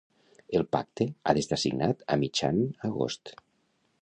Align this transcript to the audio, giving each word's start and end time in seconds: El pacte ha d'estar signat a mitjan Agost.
El 0.59 0.63
pacte 0.75 1.07
ha 1.25 1.35
d'estar 1.39 1.59
signat 1.65 2.03
a 2.17 2.21
mitjan 2.25 2.61
Agost. 2.91 3.37